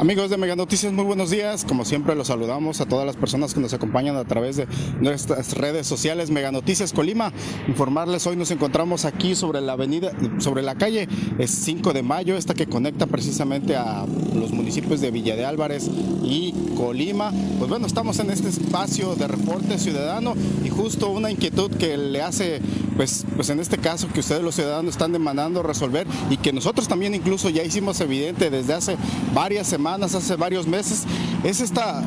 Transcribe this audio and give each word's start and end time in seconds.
Amigos 0.00 0.30
de 0.30 0.36
Mega 0.36 0.54
Noticias, 0.54 0.92
muy 0.92 1.04
buenos 1.04 1.30
días. 1.30 1.64
Como 1.64 1.84
siempre, 1.84 2.14
los 2.14 2.28
saludamos 2.28 2.80
a 2.80 2.86
todas 2.86 3.04
las 3.04 3.16
personas 3.16 3.52
que 3.52 3.58
nos 3.58 3.74
acompañan 3.74 4.14
a 4.14 4.24
través 4.24 4.54
de 4.54 4.68
nuestras 5.00 5.54
redes 5.54 5.88
sociales 5.88 6.30
Mega 6.30 6.52
Noticias 6.52 6.92
Colima. 6.92 7.32
Informarles, 7.66 8.24
hoy 8.28 8.36
nos 8.36 8.52
encontramos 8.52 9.04
aquí 9.04 9.34
sobre 9.34 9.60
la 9.60 9.72
avenida, 9.72 10.12
sobre 10.38 10.62
la 10.62 10.76
calle 10.76 11.08
es 11.40 11.50
5 11.50 11.92
de 11.94 12.04
mayo, 12.04 12.36
esta 12.36 12.54
que 12.54 12.68
conecta 12.68 13.08
precisamente 13.08 13.74
a 13.74 14.06
los 14.36 14.52
municipios 14.52 15.00
de 15.00 15.10
Villa 15.10 15.34
de 15.34 15.44
Álvarez 15.44 15.90
y 16.22 16.54
Colima. 16.76 17.32
Pues 17.58 17.68
bueno, 17.68 17.88
estamos 17.88 18.20
en 18.20 18.30
este 18.30 18.50
espacio 18.50 19.16
de 19.16 19.26
reporte 19.26 19.78
ciudadano 19.78 20.34
y 20.64 20.68
justo 20.68 21.10
una 21.10 21.28
inquietud 21.28 21.72
que 21.72 21.96
le 21.96 22.22
hace, 22.22 22.60
pues, 22.96 23.26
pues 23.34 23.50
en 23.50 23.58
este 23.58 23.78
caso 23.78 24.06
que 24.14 24.20
ustedes 24.20 24.42
los 24.42 24.54
ciudadanos 24.54 24.92
están 24.92 25.10
demandando 25.10 25.64
resolver 25.64 26.06
y 26.30 26.36
que 26.36 26.52
nosotros 26.52 26.86
también 26.86 27.16
incluso 27.16 27.50
ya 27.50 27.64
hicimos 27.64 28.00
evidente 28.00 28.48
desde 28.48 28.74
hace 28.74 28.96
varias 29.34 29.66
semanas 29.66 29.87
hace 29.94 30.36
varios 30.36 30.66
meses, 30.66 31.04
es 31.44 31.60
esta, 31.60 32.02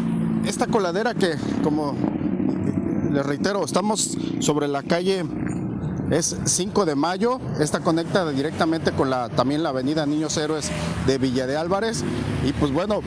esta 0.46 0.68
coladera 0.68 1.14
que, 1.14 1.36
como 1.64 1.96
les 3.12 3.26
reitero, 3.26 3.64
estamos 3.66 4.18
sobre 4.40 4.68
la 4.68 4.84
calle 4.84 5.26
es 6.12 6.36
5 6.44 6.86
de 6.86 6.96
mayo, 6.96 7.40
esta 7.60 7.80
conecta 7.80 8.30
directamente 8.32 8.92
con 8.92 9.10
la, 9.10 9.30
también 9.30 9.64
la 9.64 9.70
avenida 9.70 10.06
Niños 10.06 10.36
Héroes 10.36 10.70
de 11.08 11.18
Villa 11.18 11.48
de 11.48 11.56
Álvarez. 11.56 12.04
Y 12.44 12.52
pues 12.52 12.72
bueno, 12.74 13.00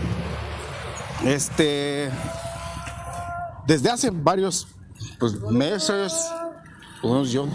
este, 1.24 2.10
desde 3.66 3.90
hace 3.90 4.10
varios 4.10 4.68
pues, 5.18 5.38
meses, 5.50 6.14
unos 7.02 7.30
yo, 7.30 7.46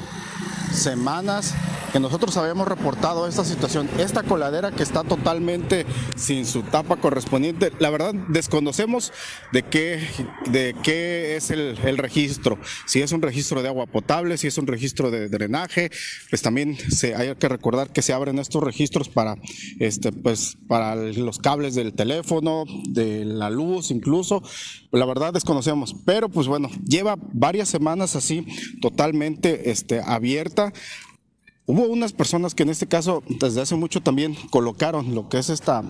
semanas, 0.71 1.55
que 1.91 1.99
nosotros 1.99 2.35
habíamos 2.37 2.67
reportado 2.67 3.27
esta 3.27 3.43
situación, 3.43 3.89
esta 3.97 4.23
coladera 4.23 4.71
que 4.71 4.83
está 4.83 5.03
totalmente 5.03 5.85
sin 6.15 6.45
su 6.45 6.63
tapa 6.63 6.97
correspondiente. 6.97 7.71
La 7.79 7.89
verdad, 7.89 8.13
desconocemos 8.29 9.11
de 9.51 9.63
qué, 9.63 10.07
de 10.49 10.75
qué 10.83 11.35
es 11.35 11.51
el, 11.51 11.77
registro, 11.97 12.57
si 12.85 13.01
es 13.01 13.11
un 13.11 13.21
registro 13.21 13.61
de 13.61 13.67
agua 13.67 13.85
potable, 13.85 14.37
si 14.37 14.47
es 14.47 14.57
un 14.57 14.67
registro 14.67 15.11
de 15.11 15.27
drenaje, 15.27 15.89
pues 16.29 16.41
también 16.41 16.77
se, 16.77 17.15
hay 17.15 17.35
que 17.35 17.49
recordar 17.49 17.91
que 17.91 18.01
se 18.01 18.13
abren 18.13 18.39
estos 18.39 18.63
registros 18.63 19.09
para, 19.09 19.35
este, 19.79 20.11
pues, 20.11 20.57
para 20.67 20.95
los 20.95 21.39
cables 21.39 21.75
del 21.75 21.93
teléfono, 21.93 22.65
de 22.89 23.25
la 23.25 23.49
luz 23.49 23.91
incluso. 23.91 24.43
La 24.91 25.05
verdad 25.05 25.33
desconocemos, 25.33 25.95
pero 26.05 26.29
pues 26.29 26.47
bueno, 26.47 26.69
lleva 26.85 27.17
varias 27.33 27.69
semanas 27.69 28.15
así 28.15 28.45
totalmente 28.81 29.71
este, 29.71 30.01
abierta. 30.01 30.73
Hubo 31.69 31.85
unas 31.85 32.13
personas 32.13 32.55
que 32.55 32.63
en 32.63 32.69
este 32.69 32.87
caso 32.87 33.21
desde 33.27 33.61
hace 33.61 33.75
mucho 33.75 34.01
también 34.01 34.33
colocaron 34.49 35.13
lo 35.13 35.29
que 35.29 35.37
es 35.37 35.51
esta, 35.51 35.83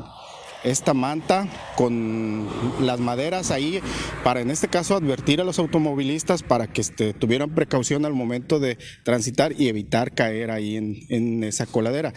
esta 0.66 0.94
manta 0.94 1.47
con 1.78 2.50
las 2.81 3.00
maderas 3.00 3.50
ahí 3.50 3.79
para 4.25 4.41
en 4.41 4.51
este 4.51 4.68
caso 4.68 4.97
advertir 4.97 5.39
a 5.39 5.45
los 5.45 5.57
automovilistas 5.57 6.44
para 6.44 6.68
que 6.68 6.81
este, 6.81 7.13
tuvieran 7.13 7.56
precaución 7.56 8.03
al 8.03 8.12
momento 8.12 8.59
de 8.59 8.78
transitar 9.06 9.53
y 9.57 9.69
evitar 9.69 10.13
caer 10.13 10.51
ahí 10.51 10.75
en, 10.75 11.44
esa 11.45 11.66
coladera. 11.66 12.13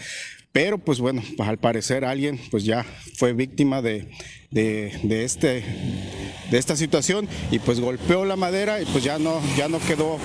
Pero 0.51 0.79
pues 0.79 0.99
bueno, 0.99 1.23
al 1.39 1.59
parecer 1.59 2.05
alguien 2.05 2.41
pues 2.51 2.65
ya 2.65 2.85
fue 3.17 3.33
víctima 3.33 3.81
de, 3.81 4.11
de, 4.51 5.23
este, 5.23 5.65
de 6.51 6.59
esta 6.59 6.75
situación 6.75 7.29
y 7.53 7.61
pues 7.61 7.79
golpeó 7.79 8.25
la 8.25 8.35
madera 8.35 8.83
y 8.83 8.87
pues 8.87 9.05
ya 9.05 9.21
no, 9.21 9.41
ya 9.57 9.69
no 9.69 9.79
quedó 9.79 10.19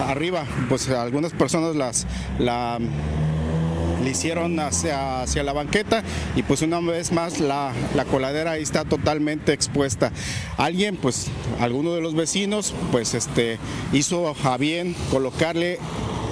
arriba, 0.00 0.44
pues 0.68 0.88
algunas 0.88 1.32
personas 1.32 1.76
las 1.76 2.06
la 2.38 2.78
le 4.02 4.10
hicieron 4.10 4.58
hacia, 4.60 5.22
hacia 5.22 5.42
la 5.42 5.52
banqueta 5.52 6.02
y 6.34 6.42
pues 6.42 6.62
una 6.62 6.80
vez 6.80 7.12
más 7.12 7.40
la, 7.40 7.72
coladera 8.10 8.52
ahí 8.52 8.62
está 8.62 8.84
totalmente 8.84 9.52
expuesta. 9.52 10.12
Alguien, 10.56 10.96
pues 10.96 11.28
alguno 11.58 11.94
de 11.94 12.00
los 12.00 12.14
vecinos, 12.14 12.74
pues 12.92 13.14
este 13.14 13.58
hizo 13.92 14.34
a 14.44 14.56
bien 14.56 14.94
colocarle 15.10 15.78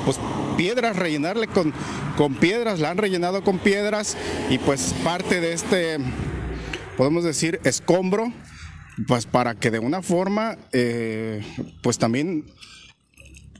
pues 0.05 0.19
piedras, 0.57 0.97
rellenarle 0.97 1.47
con, 1.47 1.73
con 2.17 2.35
piedras, 2.35 2.81
la 2.81 2.91
han 2.91 2.99
rellenado 2.99 3.45
con 3.45 3.59
piedras 3.59 4.17
y 4.51 4.59
pues 4.59 4.95
parte 5.05 5.41
de 5.41 5.53
este, 5.53 5.99
podemos 6.97 7.25
decir, 7.25 7.61
escombro, 7.65 8.33
pues 9.07 9.27
para 9.27 9.55
que 9.55 9.71
de 9.71 9.79
una 9.79 10.03
forma, 10.03 10.57
eh, 10.73 11.43
pues 11.83 11.99
también 11.99 12.47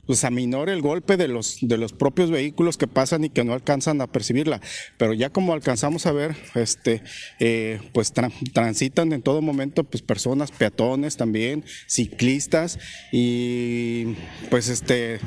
pues 0.09 0.23
aminore 0.23 0.73
el 0.73 0.81
golpe 0.81 1.17
de 1.17 1.27
los, 1.27 1.59
de 1.61 1.77
los 1.77 1.93
propios 1.93 2.31
vehículos 2.31 2.77
que 2.77 2.87
pasan 2.87 3.25
y 3.25 3.29
que 3.29 3.43
no 3.43 3.53
alcanzan 3.53 4.01
a 4.01 4.07
percibirla. 4.07 4.59
Pero 4.97 5.13
ya 5.13 5.29
como 5.29 5.53
alcanzamos 5.53 6.07
a 6.07 6.11
ver, 6.11 6.35
este, 6.55 7.03
eh, 7.39 7.79
pues 7.93 8.11
transitan 8.51 9.13
en 9.13 9.21
todo 9.21 9.43
momento 9.43 9.83
pues 9.83 10.01
personas, 10.01 10.49
peatones 10.49 11.15
también, 11.15 11.63
ciclistas 11.85 12.79
y 13.11 14.15
pues 14.49 14.69
este, 14.69 15.19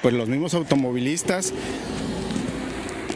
pues 0.00 0.14
los 0.14 0.28
mismos 0.28 0.54
automovilistas 0.54 1.52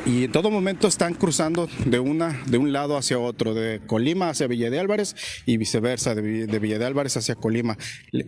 y 0.08 0.24
en 0.24 0.32
todo 0.32 0.50
momento 0.50 0.88
están 0.88 1.12
cruzando 1.12 1.68
de, 1.84 2.00
una, 2.00 2.42
de 2.46 2.56
un 2.56 2.72
lado 2.72 2.96
hacia 2.96 3.18
otro, 3.18 3.52
de 3.52 3.82
Colima 3.86 4.30
hacia 4.30 4.46
Villa 4.46 4.70
de 4.70 4.78
Álvarez 4.78 5.14
y 5.44 5.58
viceversa, 5.58 6.14
de, 6.14 6.22
Villa 6.58 6.78
de 6.78 6.86
Álvarez 6.86 7.18
hacia 7.18 7.34
Colima. 7.34 7.76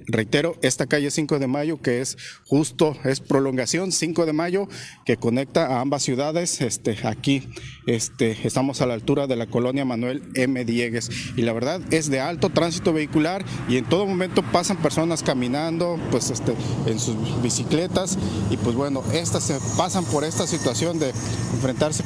Reitero, 0.06 0.58
esta 0.60 0.86
calle 0.86 1.10
5 1.10 1.38
de 1.38 1.46
Mayo, 1.46 1.80
que 1.80 2.02
es 2.02 2.18
justo, 2.44 2.98
es 3.04 3.20
prolongación 3.20 3.92
5 3.92 4.26
de 4.26 4.34
Mayo, 4.34 4.68
que 5.06 5.16
conecta 5.16 5.68
a 5.68 5.80
ambas 5.80 6.02
ciudades, 6.02 6.60
este, 6.60 6.98
aquí 7.04 7.48
este, 7.86 8.36
estamos 8.47 8.82
a 8.82 8.86
la 8.86 8.92
altura 8.92 9.26
de 9.26 9.36
la 9.36 9.47
colonia 9.47 9.86
Manuel 9.86 10.22
M. 10.34 10.62
Diegues. 10.66 11.08
Y 11.34 11.42
la 11.42 11.54
verdad 11.54 11.80
es 11.91 12.10
de 12.10 12.20
alto 12.20 12.50
tránsito 12.50 12.92
vehicular 12.92 13.42
y 13.70 13.78
en 13.78 13.86
todo 13.86 14.04
momento 14.06 14.42
pasan 14.52 14.76
personas 14.76 15.22
caminando, 15.22 15.98
pues 16.10 16.28
este, 16.30 16.54
en 16.84 17.00
sus 17.00 17.16
bicicletas 17.42 18.18
y 18.50 18.58
pues 18.58 18.76
bueno, 18.76 19.02
estas 19.14 19.44
se 19.44 19.58
pasan 19.78 20.04
por 20.04 20.24
esta 20.24 20.47
situación 20.47 20.98
de 20.98 21.12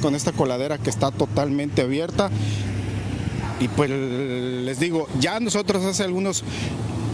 con 0.01 0.15
esta 0.15 0.33
coladera 0.33 0.79
que 0.79 0.91
está 0.91 1.11
totalmente 1.11 1.83
abierta. 1.83 2.31
Y 3.61 3.69
pues 3.69 3.91
les 3.91 4.79
digo, 4.79 5.09
ya 5.21 5.41
nosotros 5.41 5.85
hace 5.85 6.03
algunos 6.03 6.43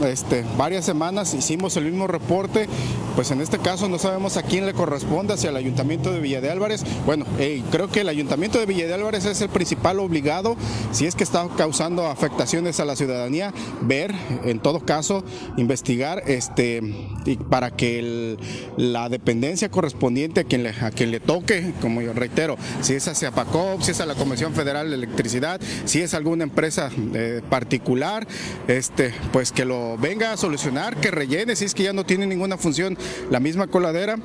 este, 0.07 0.45
varias 0.57 0.85
semanas 0.85 1.35
hicimos 1.35 1.77
el 1.77 1.85
mismo 1.85 2.07
reporte, 2.07 2.69
pues 3.15 3.31
en 3.31 3.41
este 3.41 3.59
caso 3.59 3.89
no 3.89 3.99
sabemos 3.99 4.37
a 4.37 4.43
quién 4.43 4.67
le 4.67 4.75
corresponde, 4.75 5.35
hacia 5.35 5.51
el 5.51 5.57
Ayuntamiento 5.57 6.13
de 6.13 6.21
Villa 6.21 6.41
de 6.41 6.51
Álvarez. 6.51 6.85
Bueno, 7.07 7.27
creo 7.71 7.89
que 7.89 8.01
el 8.01 8.09
Ayuntamiento 8.09 8.59
de 8.59 8.67
Villa 8.67 8.87
de 8.87 8.95
Álvarez 8.95 9.25
es 9.25 9.41
el 9.41 9.49
principal 9.49 9.99
obligado, 10.01 10.57
si 10.93 11.07
es 11.07 11.15
que 11.15 11.25
está 11.25 11.47
causando 11.57 12.07
afectaciones 12.07 12.81
a 12.81 12.85
la 12.85 12.97
ciudadanía, 12.97 13.53
ver, 13.83 14.15
en 14.45 14.61
todo 14.61 14.81
caso, 14.81 15.25
investigar, 15.57 16.23
este, 16.27 16.83
y 17.25 17.37
para 17.37 17.71
que 17.71 18.37
la 18.77 19.09
dependencia 19.09 19.71
correspondiente 19.71 20.41
a 20.41 20.45
quien, 20.45 20.63
le, 20.63 20.71
a 20.71 20.91
quien 20.91 21.11
le 21.11 21.21
toque, 21.21 21.73
como 21.81 22.01
yo 22.03 22.13
reitero, 22.13 22.57
si 22.81 22.95
es 22.95 23.09
hacia 23.09 23.31
PACOP, 23.31 23.83
si 23.83 23.93
es 23.93 24.01
a 24.01 24.07
la 24.07 24.15
Comisión 24.15 24.55
Federal 24.55 24.89
de 24.91 24.97
Electricidad, 24.97 25.61
si 25.85 26.01
es 26.01 26.15
alguna 26.15 26.45
empresa 26.45 26.91
eh, 27.15 27.41
particular, 27.49 28.27
este, 28.69 29.13
pues 29.33 29.53
que 29.53 29.65
lo 29.65 29.90
venga 29.99 30.33
a 30.33 30.37
solucionar, 30.37 30.97
que 30.97 31.11
rellene, 31.11 31.57
si 31.57 31.65
es 31.65 31.75
que 31.75 31.85
ya 31.85 31.93
no 31.93 32.05
tiene 32.05 32.27
ninguna 32.27 32.57
función 32.57 32.97
la 33.31 33.41
misma 33.41 33.67
coladera, 33.67 34.17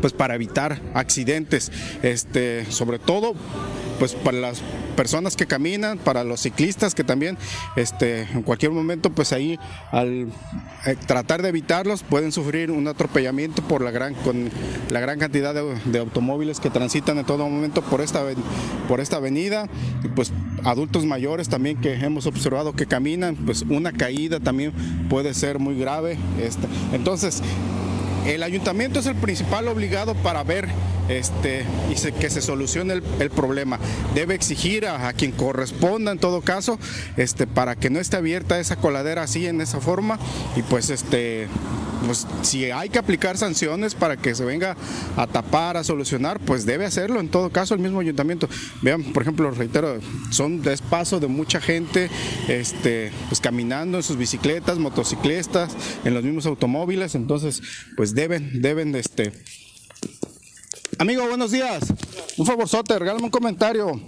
pues 0.00 0.12
para 0.12 0.34
evitar 0.34 0.80
accidentes, 0.94 1.70
este, 2.02 2.66
sobre 2.70 2.98
todo 2.98 3.34
pues 4.02 4.16
para 4.16 4.36
las 4.40 4.60
personas 4.96 5.36
que 5.36 5.46
caminan, 5.46 5.96
para 5.96 6.24
los 6.24 6.40
ciclistas 6.40 6.92
que 6.92 7.04
también 7.04 7.38
este, 7.76 8.22
en 8.22 8.42
cualquier 8.42 8.72
momento 8.72 9.10
pues 9.10 9.32
ahí 9.32 9.60
al 9.92 10.26
eh, 10.86 10.96
tratar 11.06 11.40
de 11.40 11.50
evitarlos 11.50 12.02
pueden 12.02 12.32
sufrir 12.32 12.72
un 12.72 12.88
atropellamiento 12.88 13.62
por 13.62 13.80
la 13.80 13.92
gran, 13.92 14.14
con 14.14 14.50
la 14.90 14.98
gran 14.98 15.20
cantidad 15.20 15.54
de, 15.54 15.98
automóviles 16.00 16.58
que 16.58 16.68
transitan 16.68 17.16
en 17.18 17.24
todo 17.24 17.48
momento 17.48 17.80
por 17.80 18.00
esta, 18.00 18.24
por 18.88 18.98
esta 18.98 19.18
avenida 19.18 19.68
y 20.02 20.08
pues 20.08 20.32
adultos 20.64 21.06
mayores 21.06 21.48
también 21.48 21.80
que 21.80 21.94
hemos 21.94 22.26
observado 22.26 22.72
que 22.72 22.86
caminan, 22.86 23.36
pues 23.36 23.62
una 23.68 23.92
caída 23.92 24.40
también 24.40 24.72
puede 25.08 25.32
ser 25.32 25.60
muy 25.60 25.78
grave. 25.78 26.18
Este. 26.40 26.66
Entonces, 26.92 27.40
el 28.26 28.42
ayuntamiento 28.42 29.00
es 29.00 29.06
el 29.06 29.16
principal 29.16 29.68
obligado 29.68 30.14
para 30.14 30.42
ver 30.42 30.68
este, 31.08 31.64
y 31.90 32.12
que 32.12 32.30
se 32.30 32.40
solucione 32.40 33.02
el, 33.18 33.30
problema. 33.30 33.78
Debe 34.14 34.34
exigir 34.34 34.86
a, 34.86 35.12
quien 35.12 35.32
corresponda 35.32 36.12
en 36.12 36.18
todo 36.18 36.40
caso 36.40 36.78
este, 37.16 37.46
para 37.46 37.76
que 37.76 37.90
no 37.90 37.98
esté 37.98 38.16
abierta 38.16 38.60
esa 38.60 38.76
coladera 38.76 39.22
así 39.22 39.46
en 39.46 39.60
esa 39.60 39.80
forma 39.80 40.18
y 40.56 40.62
pues 40.62 40.90
este 40.90 41.48
pues 42.06 42.26
si 42.42 42.70
hay 42.70 42.88
que 42.88 42.98
aplicar 42.98 43.36
sanciones 43.38 43.94
para 43.94 44.16
que 44.16 44.34
se 44.34 44.44
venga 44.44 44.76
a 45.16 45.26
tapar, 45.26 45.76
a 45.76 45.84
solucionar, 45.84 46.40
pues 46.40 46.66
debe 46.66 46.84
hacerlo. 46.84 47.20
En 47.20 47.28
todo 47.28 47.50
caso, 47.50 47.74
el 47.74 47.80
mismo 47.80 48.00
ayuntamiento. 48.00 48.48
Vean, 48.82 49.02
por 49.12 49.22
ejemplo, 49.22 49.50
reitero, 49.50 49.98
son 50.30 50.62
despaso 50.62 51.20
de 51.20 51.26
mucha 51.26 51.60
gente, 51.60 52.10
este, 52.48 53.12
pues 53.28 53.40
caminando 53.40 53.98
en 53.98 54.02
sus 54.02 54.16
bicicletas, 54.16 54.78
motocicletas, 54.78 55.72
en 56.04 56.14
los 56.14 56.24
mismos 56.24 56.46
automóviles. 56.46 57.14
Entonces, 57.14 57.62
pues 57.96 58.14
deben, 58.14 58.60
deben, 58.62 58.94
este. 58.94 59.32
Amigo, 60.98 61.26
buenos 61.26 61.50
días. 61.50 61.92
Un 62.36 62.46
favor, 62.46 62.68
Soter, 62.68 62.98
regálame 62.98 63.24
un 63.24 63.30
comentario. 63.30 64.00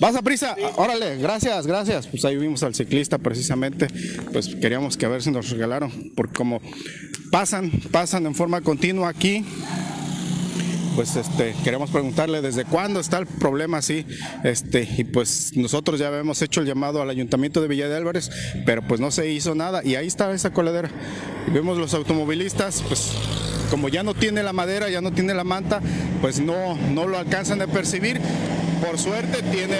¿Vas 0.00 0.16
a 0.16 0.22
prisa? 0.22 0.56
Órale, 0.76 1.16
gracias, 1.16 1.66
gracias. 1.66 2.06
Pues 2.06 2.24
ahí 2.24 2.36
vimos 2.36 2.62
al 2.62 2.74
ciclista 2.74 3.18
precisamente. 3.18 3.88
Pues 4.32 4.54
queríamos 4.56 4.96
que 4.96 5.06
a 5.06 5.08
ver 5.08 5.22
si 5.22 5.30
nos 5.30 5.50
regalaron, 5.50 6.12
porque 6.14 6.34
como 6.34 6.60
pasan, 7.30 7.70
pasan 7.90 8.26
en 8.26 8.34
forma 8.34 8.60
continua 8.60 9.08
aquí, 9.08 9.44
pues 10.94 11.16
este, 11.16 11.54
queremos 11.64 11.90
preguntarle 11.90 12.42
desde 12.42 12.64
cuándo 12.64 13.00
está 13.00 13.18
el 13.18 13.26
problema 13.26 13.78
así, 13.78 14.04
este, 14.44 14.86
y 14.98 15.04
pues 15.04 15.56
nosotros 15.56 16.00
ya 16.00 16.08
habíamos 16.08 16.42
hecho 16.42 16.60
el 16.60 16.66
llamado 16.66 17.00
al 17.00 17.10
ayuntamiento 17.10 17.62
de 17.62 17.68
Villa 17.68 17.88
de 17.88 17.96
Álvarez, 17.96 18.30
pero 18.66 18.82
pues 18.82 19.00
no 19.00 19.10
se 19.10 19.30
hizo 19.30 19.54
nada, 19.54 19.82
y 19.84 19.94
ahí 19.94 20.06
está 20.06 20.32
esa 20.32 20.52
coladera. 20.52 20.90
Y 21.46 21.52
vemos 21.52 21.78
los 21.78 21.94
automovilistas, 21.94 22.82
pues 22.86 23.12
como 23.70 23.88
ya 23.88 24.02
no 24.02 24.14
tiene 24.14 24.42
la 24.42 24.52
madera, 24.52 24.90
ya 24.90 25.00
no 25.00 25.12
tiene 25.12 25.32
la 25.32 25.44
manta, 25.44 25.80
pues 26.20 26.40
no, 26.40 26.76
no 26.76 27.06
lo 27.06 27.18
alcanzan 27.18 27.62
a 27.62 27.66
percibir. 27.66 28.20
Por 28.80 28.98
suerte 28.98 29.42
tiene, 29.42 29.76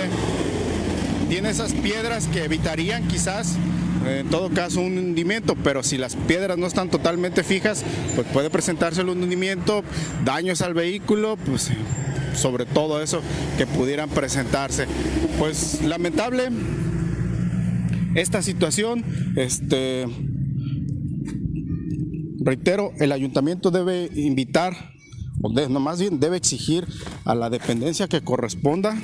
tiene 1.29 1.50
esas 1.50 1.73
piedras 1.73 2.26
que 2.29 2.44
evitarían 2.44 3.08
quizás 3.08 3.56
en 4.06 4.29
todo 4.29 4.50
caso 4.50 4.81
un 4.81 4.97
hundimiento, 4.97 5.56
pero 5.56 5.82
si 5.82 5.99
las 5.99 6.17
piedras 6.17 6.56
no 6.56 6.67
están 6.67 6.88
totalmente 6.91 7.44
fijas, 7.44 7.85
pues 8.14 8.26
puede 8.29 8.49
presentarse 8.50 9.02
un 9.02 9.11
hundimiento, 9.11 9.85
daños 10.25 10.62
al 10.62 10.75
vehículo, 10.75 11.37
pues 11.37 11.70
sobre 12.35 12.64
todo 12.64 13.02
eso 13.02 13.20
que 13.58 13.67
pudieran 13.67 14.08
presentarse. 14.08 14.87
Pues 15.38 15.82
lamentable 15.82 16.49
esta 18.14 18.43
situación, 18.43 19.05
este 19.37 20.06
reitero, 22.43 22.93
el 22.99 23.12
ayuntamiento 23.12 23.70
debe 23.70 24.11
invitar, 24.14 24.94
o 25.43 25.53
de, 25.53 25.69
no, 25.69 25.81
más 25.81 26.01
bien 26.01 26.21
debe 26.21 26.37
exigir 26.37 26.87
a 27.25 27.35
la 27.35 27.51
dependencia 27.51 28.09
que 28.09 28.23
corresponda 28.23 29.01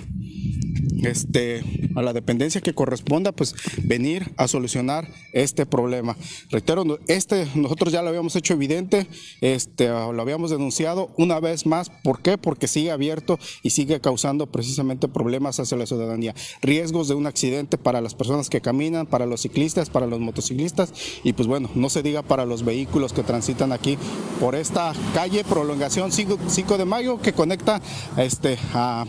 este, 1.02 1.62
a 1.94 2.02
la 2.02 2.12
dependencia 2.12 2.60
que 2.60 2.74
corresponda, 2.74 3.32
pues 3.32 3.54
venir 3.82 4.32
a 4.36 4.48
solucionar 4.48 5.08
este 5.32 5.66
problema. 5.66 6.16
Reitero, 6.50 6.98
este 7.08 7.46
nosotros 7.54 7.92
ya 7.92 8.02
lo 8.02 8.08
habíamos 8.08 8.36
hecho 8.36 8.54
evidente, 8.54 9.06
este, 9.40 9.88
lo 9.88 10.20
habíamos 10.20 10.50
denunciado 10.50 11.10
una 11.16 11.40
vez 11.40 11.66
más. 11.66 11.90
¿Por 11.90 12.20
qué? 12.20 12.38
Porque 12.38 12.68
sigue 12.68 12.90
abierto 12.90 13.38
y 13.62 13.70
sigue 13.70 14.00
causando 14.00 14.46
precisamente 14.46 15.08
problemas 15.08 15.60
hacia 15.60 15.76
la 15.76 15.86
ciudadanía. 15.86 16.34
Riesgos 16.62 17.08
de 17.08 17.14
un 17.14 17.26
accidente 17.26 17.78
para 17.78 18.00
las 18.00 18.14
personas 18.14 18.50
que 18.50 18.60
caminan, 18.60 19.06
para 19.06 19.26
los 19.26 19.42
ciclistas, 19.42 19.90
para 19.90 20.06
los 20.06 20.20
motociclistas 20.20 20.92
y 21.24 21.32
pues 21.32 21.48
bueno, 21.48 21.70
no 21.74 21.88
se 21.90 22.02
diga 22.02 22.22
para 22.22 22.44
los 22.44 22.64
vehículos 22.64 23.12
que 23.12 23.22
transitan 23.22 23.72
aquí 23.72 23.98
por 24.40 24.54
esta 24.54 24.92
calle 25.14 25.44
prolongación 25.44 26.12
5, 26.12 26.38
5 26.46 26.78
de 26.78 26.84
mayo 26.84 27.20
que 27.20 27.32
conecta 27.32 27.80
este, 28.16 28.58
a 28.74 29.04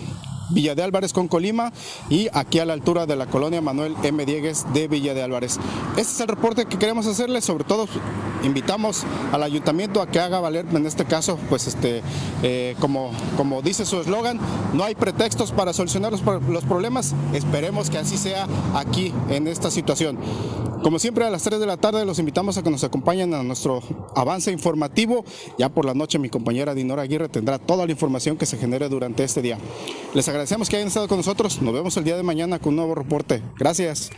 Villa 0.49 0.75
de 0.75 0.83
Álvarez 0.83 1.13
con 1.13 1.27
Colima 1.27 1.71
y 2.09 2.29
aquí 2.33 2.59
a 2.59 2.65
la 2.65 2.73
altura 2.73 3.05
de 3.05 3.15
la 3.15 3.27
colonia 3.27 3.61
Manuel 3.61 3.95
M. 4.03 4.25
Diegues 4.25 4.65
de 4.73 4.87
Villa 4.87 5.13
de 5.13 5.23
Álvarez. 5.23 5.59
Este 5.91 6.01
es 6.01 6.19
el 6.19 6.27
reporte 6.27 6.65
que 6.65 6.77
queremos 6.77 7.07
hacerle, 7.07 7.41
sobre 7.41 7.63
todo 7.63 7.87
invitamos 8.43 9.03
al 9.31 9.43
ayuntamiento 9.43 10.01
a 10.01 10.07
que 10.07 10.19
haga 10.19 10.39
valer, 10.39 10.65
en 10.71 10.85
este 10.85 11.05
caso, 11.05 11.37
pues 11.49 11.67
este, 11.67 12.01
eh, 12.43 12.75
como, 12.79 13.11
como 13.35 13.61
dice 13.61 13.85
su 13.85 13.99
eslogan, 13.99 14.39
no 14.73 14.83
hay 14.83 14.95
pretextos 14.95 15.51
para 15.51 15.73
solucionar 15.73 16.11
los, 16.11 16.21
los 16.23 16.63
problemas, 16.65 17.15
esperemos 17.33 17.89
que 17.89 17.97
así 17.97 18.17
sea 18.17 18.47
aquí 18.73 19.13
en 19.29 19.47
esta 19.47 19.71
situación. 19.71 20.17
Como 20.83 20.99
siempre 20.99 21.25
a 21.25 21.29
las 21.29 21.43
3 21.43 21.59
de 21.59 21.65
la 21.65 21.77
tarde 21.77 22.05
los 22.05 22.19
invitamos 22.19 22.57
a 22.57 22.63
que 22.63 22.69
nos 22.69 22.83
acompañen 22.83 23.33
a 23.33 23.41
nuestro 23.43 23.81
avance 24.15 24.51
informativo. 24.51 25.25
Ya 25.57 25.69
por 25.69 25.85
la 25.85 25.93
noche 25.93 26.19
mi 26.19 26.29
compañera 26.29 26.75
Dinora 26.75 27.01
Aguirre 27.01 27.29
tendrá 27.29 27.57
toda 27.57 27.85
la 27.85 27.91
información 27.91 28.37
que 28.37 28.45
se 28.45 28.57
genere 28.57 28.87
durante 28.87 29.23
este 29.23 29.41
día. 29.41 29.57
Les 30.13 30.29
agradecemos 30.37 30.69
que 30.69 30.75
hayan 30.75 30.87
estado 30.87 31.07
con 31.07 31.17
nosotros. 31.17 31.61
Nos 31.63 31.73
vemos 31.73 31.97
el 31.97 32.03
día 32.03 32.15
de 32.15 32.21
mañana 32.21 32.59
con 32.59 32.69
un 32.69 32.75
nuevo 32.75 32.93
reporte. 32.93 33.41
Gracias. 33.57 34.11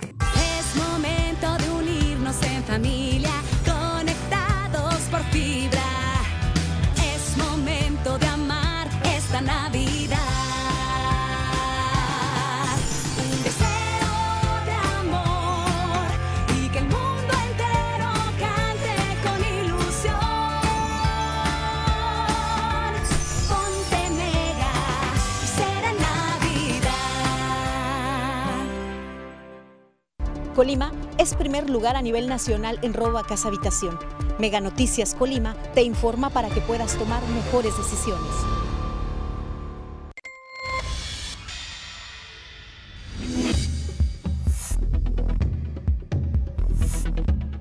Colima 30.60 30.92
es 31.18 31.36
primer 31.36 31.70
lugar 31.70 31.96
a 31.96 32.02
nivel 32.02 32.28
nacional 32.28 32.80
en 32.82 32.94
robo 32.94 33.18
a 33.18 33.26
casa 33.26 33.48
habitación. 33.48 33.98
Mega 34.40 34.60
Noticias 34.60 35.16
Colima 35.16 35.56
te 35.74 35.83
informa 35.83 36.31
para 36.31 36.50
que 36.50 36.60
puedas 36.60 36.98
tomar 36.98 37.24
mejores 37.30 37.78
decisiones. 37.78 38.28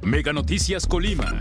Mega 0.03 0.33
Noticias 0.33 0.85
Colima. 0.85 1.33